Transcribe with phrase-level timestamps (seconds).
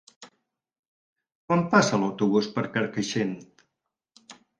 [1.49, 3.37] Quan passa l'autobús per Carcaixent?